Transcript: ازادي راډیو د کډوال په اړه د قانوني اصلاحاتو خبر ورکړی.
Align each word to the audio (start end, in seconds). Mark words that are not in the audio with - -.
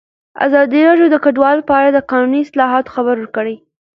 ازادي 0.45 0.79
راډیو 0.87 1.07
د 1.11 1.15
کډوال 1.23 1.59
په 1.67 1.73
اړه 1.79 1.89
د 1.93 1.99
قانوني 2.09 2.39
اصلاحاتو 2.45 2.93
خبر 2.95 3.15
ورکړی. 3.19 3.55